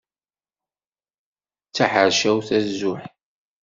D 1.67 1.71
taḥercawt 1.75 2.49
azuḥ. 2.57 3.01